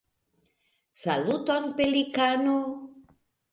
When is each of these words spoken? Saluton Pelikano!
Saluton 0.99 1.63
Pelikano! 1.77 2.57